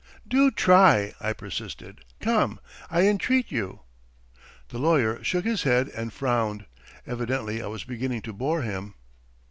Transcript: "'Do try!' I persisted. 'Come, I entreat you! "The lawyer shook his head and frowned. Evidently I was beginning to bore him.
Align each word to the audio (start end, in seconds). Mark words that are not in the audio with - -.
"'Do 0.27 0.49
try!' 0.49 1.13
I 1.21 1.31
persisted. 1.31 2.03
'Come, 2.19 2.59
I 2.89 3.07
entreat 3.07 3.51
you! 3.51 3.81
"The 4.69 4.79
lawyer 4.79 5.23
shook 5.23 5.45
his 5.45 5.61
head 5.61 5.89
and 5.89 6.11
frowned. 6.11 6.65
Evidently 7.05 7.61
I 7.61 7.67
was 7.67 7.83
beginning 7.83 8.23
to 8.23 8.33
bore 8.33 8.63
him. 8.63 8.95